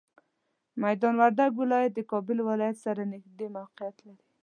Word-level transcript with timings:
میدان 0.83 1.13
وردګ 1.17 1.51
ولایت 1.61 1.91
د 1.95 1.99
کابل 2.11 2.37
ولایت 2.49 2.77
سره 2.85 3.01
نږدې 3.13 3.47
موقعیت 3.57 3.97
لري. 4.07 4.25